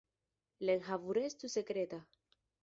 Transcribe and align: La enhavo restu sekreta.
La 0.69 0.73
enhavo 0.77 1.17
restu 1.19 1.51
sekreta. 1.57 2.01